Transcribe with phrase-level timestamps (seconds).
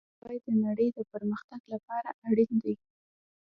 [0.21, 2.73] درناوی د نړۍ د پرمختګ لپاره اړین دی.